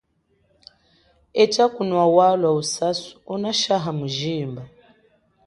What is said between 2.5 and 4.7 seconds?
usasu unashaha mujimba.